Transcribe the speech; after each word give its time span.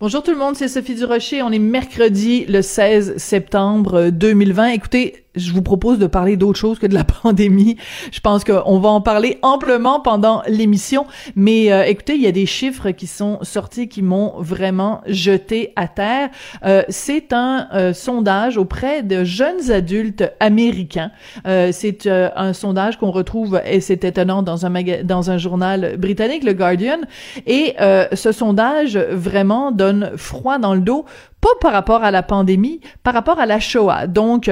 Bonjour 0.00 0.22
tout 0.22 0.30
le 0.30 0.38
monde, 0.38 0.56
c'est 0.56 0.68
Sophie 0.68 0.94
Durocher. 0.94 1.42
On 1.42 1.52
est 1.52 1.58
mercredi 1.58 2.46
le 2.46 2.62
16 2.62 3.18
septembre 3.18 4.08
2020. 4.08 4.68
Écoutez, 4.68 5.26
je 5.40 5.52
vous 5.52 5.62
propose 5.62 5.98
de 5.98 6.06
parler 6.06 6.36
d'autre 6.36 6.58
chose 6.58 6.78
que 6.78 6.86
de 6.86 6.94
la 6.94 7.04
pandémie. 7.22 7.76
Je 8.12 8.20
pense 8.20 8.44
qu'on 8.44 8.78
va 8.78 8.88
en 8.88 9.00
parler 9.00 9.38
amplement 9.42 10.00
pendant 10.00 10.42
l'émission. 10.46 11.06
Mais 11.34 11.72
euh, 11.72 11.84
écoutez, 11.84 12.14
il 12.14 12.22
y 12.22 12.26
a 12.26 12.32
des 12.32 12.46
chiffres 12.46 12.90
qui 12.90 13.06
sont 13.06 13.38
sortis 13.42 13.88
qui 13.88 14.02
m'ont 14.02 14.34
vraiment 14.38 15.00
jeté 15.06 15.72
à 15.76 15.88
terre. 15.88 16.30
Euh, 16.64 16.82
c'est 16.88 17.32
un 17.32 17.68
euh, 17.74 17.92
sondage 17.92 18.56
auprès 18.56 19.02
de 19.02 19.24
jeunes 19.24 19.70
adultes 19.70 20.30
américains. 20.40 21.10
c'est 21.44 22.06
un 22.06 22.52
sondage 22.52 22.98
qu'on 22.98 23.10
retrouve, 23.10 23.60
et 23.64 23.80
c'est 23.80 24.04
étonnant, 24.04 24.42
dans 24.42 24.64
un, 24.66 25.38
journal 25.38 25.96
britannique, 25.96 26.44
le 26.44 26.52
Guardian. 26.52 26.98
Et 27.46 27.74
ce 28.12 28.32
sondage 28.32 28.96
vraiment 28.96 29.72
donne 29.72 30.12
froid 30.16 30.58
dans 30.58 30.74
le 30.74 30.80
dos 30.80 31.04
pas 31.40 31.48
par 31.60 31.72
rapport 31.72 32.04
à 32.04 32.10
la 32.10 32.22
pandémie, 32.22 32.80
par 33.02 33.14
rapport 33.14 33.38
à 33.38 33.46
la 33.46 33.60
Shoah. 33.60 34.06
Donc, 34.06 34.50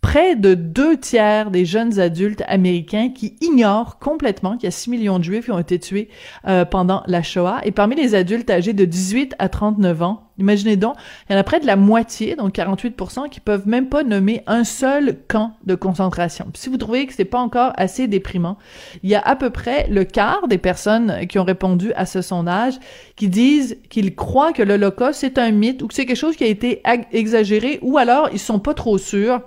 près 0.00 0.36
de 0.36 0.54
deux 0.54 0.98
tiers 0.98 1.50
des 1.50 1.64
jeunes 1.64 1.98
adultes 1.98 2.42
américains 2.46 3.08
qui 3.08 3.36
ignorent 3.40 3.98
complètement 3.98 4.56
qu'il 4.56 4.64
y 4.64 4.68
a 4.68 4.70
6 4.70 4.90
millions 4.90 5.18
de 5.18 5.24
juifs 5.24 5.46
qui 5.46 5.50
ont 5.50 5.58
été 5.58 5.78
tués 5.78 6.08
euh, 6.46 6.64
pendant 6.64 7.02
la 7.06 7.22
Shoah. 7.22 7.60
Et 7.64 7.72
parmi 7.72 7.96
les 7.96 8.14
adultes 8.14 8.50
âgés 8.50 8.74
de 8.74 8.84
18 8.84 9.34
à 9.38 9.48
39 9.48 10.02
ans, 10.02 10.23
Imaginez 10.38 10.76
donc, 10.76 10.96
il 11.28 11.32
y 11.32 11.36
en 11.36 11.38
a 11.38 11.44
près 11.44 11.60
de 11.60 11.66
la 11.66 11.76
moitié, 11.76 12.34
donc 12.34 12.54
48%, 12.54 13.28
qui 13.28 13.40
peuvent 13.40 13.68
même 13.68 13.88
pas 13.88 14.02
nommer 14.02 14.42
un 14.46 14.64
seul 14.64 15.18
camp 15.28 15.52
de 15.64 15.74
concentration. 15.74 16.46
si 16.54 16.68
vous 16.68 16.76
trouvez 16.76 17.06
que 17.06 17.14
c'est 17.14 17.24
pas 17.24 17.38
encore 17.38 17.72
assez 17.76 18.08
déprimant, 18.08 18.58
il 19.02 19.10
y 19.10 19.14
a 19.14 19.20
à 19.20 19.36
peu 19.36 19.50
près 19.50 19.86
le 19.88 20.04
quart 20.04 20.48
des 20.48 20.58
personnes 20.58 21.26
qui 21.28 21.38
ont 21.38 21.44
répondu 21.44 21.92
à 21.94 22.06
ce 22.06 22.22
sondage 22.22 22.74
qui 23.16 23.28
disent 23.28 23.76
qu'ils 23.90 24.14
croient 24.14 24.52
que 24.52 24.62
l'Holocauste 24.62 25.20
c'est 25.20 25.38
un 25.38 25.50
mythe 25.52 25.82
ou 25.82 25.88
que 25.88 25.94
c'est 25.94 26.06
quelque 26.06 26.16
chose 26.16 26.36
qui 26.36 26.44
a 26.44 26.48
été 26.48 26.82
exagéré 27.12 27.78
ou 27.82 27.98
alors 27.98 28.28
ils 28.32 28.38
sont 28.38 28.58
pas 28.58 28.74
trop 28.74 28.98
sûrs. 28.98 29.40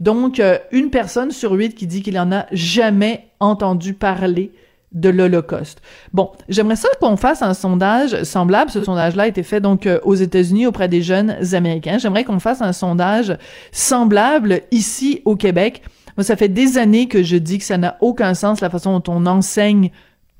Donc, 0.00 0.40
euh, 0.40 0.58
une 0.72 0.90
personne 0.90 1.30
sur 1.30 1.52
huit 1.52 1.74
qui 1.74 1.86
dit 1.86 2.02
qu'il 2.02 2.18
en 2.18 2.30
a 2.30 2.46
jamais 2.52 3.28
entendu 3.40 3.94
parler 3.94 4.52
de 4.96 5.10
l'Holocauste. 5.10 5.80
Bon, 6.12 6.32
j'aimerais 6.48 6.76
ça 6.76 6.88
qu'on 7.00 7.16
fasse 7.16 7.42
un 7.42 7.54
sondage 7.54 8.22
semblable. 8.24 8.70
Ce 8.70 8.82
sondage-là 8.82 9.24
a 9.24 9.26
été 9.28 9.42
fait 9.42 9.60
donc 9.60 9.86
euh, 9.86 10.00
aux 10.02 10.14
États-Unis 10.14 10.66
auprès 10.66 10.88
des 10.88 11.02
jeunes 11.02 11.36
Américains. 11.52 11.98
J'aimerais 11.98 12.24
qu'on 12.24 12.40
fasse 12.40 12.62
un 12.62 12.72
sondage 12.72 13.36
semblable 13.70 14.62
ici 14.72 15.22
au 15.24 15.36
Québec. 15.36 15.82
Moi, 16.16 16.24
ça 16.24 16.34
fait 16.34 16.48
des 16.48 16.78
années 16.78 17.08
que 17.08 17.22
je 17.22 17.36
dis 17.36 17.58
que 17.58 17.64
ça 17.64 17.76
n'a 17.76 17.98
aucun 18.00 18.32
sens 18.34 18.60
la 18.60 18.70
façon 18.70 18.98
dont 18.98 19.12
on 19.12 19.26
enseigne 19.26 19.90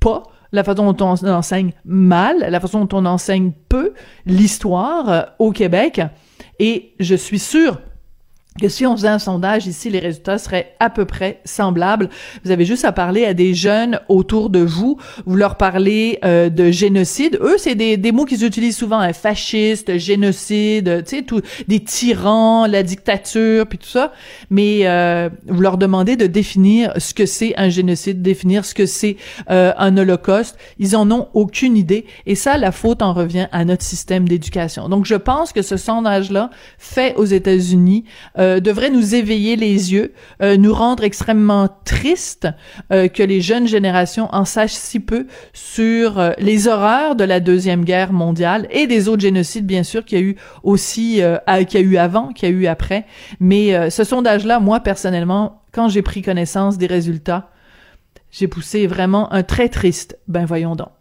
pas 0.00 0.22
la 0.52 0.64
façon 0.64 0.92
dont 0.92 1.04
on 1.04 1.28
enseigne 1.28 1.72
mal, 1.84 2.38
la 2.38 2.60
façon 2.60 2.84
dont 2.84 2.98
on 2.98 3.04
enseigne 3.04 3.52
peu 3.68 3.92
l'histoire 4.24 5.10
euh, 5.10 5.22
au 5.38 5.52
Québec. 5.52 6.00
Et 6.58 6.94
je 6.98 7.14
suis 7.14 7.38
sûre 7.38 7.78
que 8.60 8.68
si 8.68 8.86
on 8.86 8.96
faisait 8.96 9.08
un 9.08 9.18
sondage 9.18 9.66
ici, 9.66 9.90
les 9.90 9.98
résultats 9.98 10.38
seraient 10.38 10.74
à 10.80 10.90
peu 10.90 11.04
près 11.04 11.40
semblables. 11.44 12.08
Vous 12.44 12.50
avez 12.50 12.64
juste 12.64 12.84
à 12.84 12.92
parler 12.92 13.24
à 13.24 13.34
des 13.34 13.54
jeunes 13.54 14.00
autour 14.08 14.50
de 14.50 14.60
vous, 14.60 14.98
vous 15.26 15.36
leur 15.36 15.56
parlez 15.56 16.18
euh, 16.24 16.48
de 16.48 16.70
génocide. 16.70 17.38
Eux, 17.42 17.56
c'est 17.58 17.74
des, 17.74 17.96
des 17.96 18.12
mots 18.12 18.24
qu'ils 18.24 18.44
utilisent 18.44 18.76
souvent, 18.76 18.98
hein, 18.98 19.12
fasciste, 19.12 19.98
génocide, 19.98 21.04
tu 21.06 21.16
sais, 21.16 21.22
tout, 21.22 21.40
des 21.68 21.80
tyrans, 21.80 22.66
la 22.66 22.82
dictature, 22.82 23.66
puis 23.66 23.78
tout 23.78 23.88
ça. 23.88 24.12
Mais 24.50 24.80
euh, 24.84 25.28
vous 25.46 25.60
leur 25.60 25.78
demandez 25.78 26.16
de 26.16 26.26
définir 26.26 26.92
ce 26.96 27.14
que 27.14 27.26
c'est 27.26 27.54
un 27.56 27.68
génocide, 27.68 28.22
définir 28.22 28.64
ce 28.64 28.74
que 28.74 28.86
c'est 28.86 29.16
euh, 29.50 29.72
un 29.76 29.96
holocauste. 29.96 30.56
Ils 30.78 30.96
en 30.96 31.10
ont 31.10 31.28
aucune 31.34 31.76
idée. 31.76 32.06
Et 32.26 32.34
ça, 32.34 32.56
la 32.56 32.72
faute 32.72 33.02
en 33.02 33.12
revient 33.12 33.48
à 33.52 33.64
notre 33.64 33.82
système 33.82 34.28
d'éducation. 34.28 34.88
Donc, 34.88 35.04
je 35.04 35.14
pense 35.14 35.52
que 35.52 35.62
ce 35.62 35.76
sondage-là, 35.76 36.50
fait 36.78 37.14
aux 37.16 37.24
États-Unis, 37.24 38.04
euh, 38.46 38.60
devrait 38.60 38.90
nous 38.90 39.14
éveiller 39.14 39.56
les 39.56 39.92
yeux, 39.92 40.12
euh, 40.42 40.56
nous 40.56 40.72
rendre 40.72 41.02
extrêmement 41.04 41.68
tristes 41.84 42.48
euh, 42.92 43.08
que 43.08 43.22
les 43.22 43.40
jeunes 43.40 43.66
générations 43.66 44.28
en 44.32 44.44
sachent 44.44 44.72
si 44.72 45.00
peu 45.00 45.26
sur 45.52 46.32
les 46.38 46.68
horreurs 46.68 47.16
de 47.16 47.24
la 47.24 47.40
deuxième 47.40 47.84
guerre 47.84 48.12
mondiale 48.12 48.68
et 48.70 48.86
des 48.86 49.08
autres 49.08 49.22
génocides 49.22 49.66
bien 49.66 49.82
sûr 49.82 50.04
qu'il 50.04 50.18
y 50.18 50.20
a 50.20 50.24
eu 50.24 50.36
aussi 50.62 51.20
qu'il 51.68 51.80
y 51.80 51.82
a 51.82 51.86
eu 51.86 51.96
avant, 51.96 52.32
qu'il 52.32 52.48
y 52.48 52.52
a 52.52 52.54
eu 52.54 52.66
après. 52.66 53.04
Mais 53.40 53.90
ce 53.90 54.04
sondage-là, 54.04 54.60
moi 54.60 54.80
personnellement, 54.80 55.62
quand 55.72 55.88
j'ai 55.88 56.02
pris 56.02 56.22
connaissance 56.22 56.78
des 56.78 56.86
résultats, 56.86 57.50
j'ai 58.30 58.48
poussé 58.48 58.86
vraiment 58.86 59.32
un 59.32 59.42
très 59.42 59.68
triste. 59.68 60.18
Ben 60.28 60.44
voyons 60.44 60.76
donc. 60.76 60.95